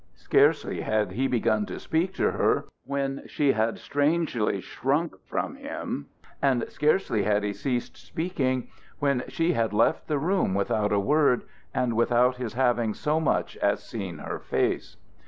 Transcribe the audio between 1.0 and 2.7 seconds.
he begun to speak to her